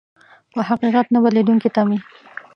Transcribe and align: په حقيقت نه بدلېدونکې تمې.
په 0.53 0.61
حقيقت 0.69 1.05
نه 1.13 1.19
بدلېدونکې 1.23 1.69
تمې. 1.75 1.99